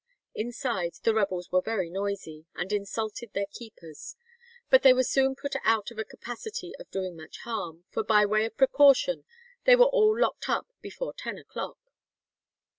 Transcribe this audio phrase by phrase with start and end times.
[0.33, 4.15] Inside the rebels were very noisy, and insulted their keepers;
[4.67, 8.25] "but they were soon put out of a capacity of doing much harm, for by
[8.25, 9.25] way of precaution
[9.65, 11.77] they were all locked up before ten o'clock."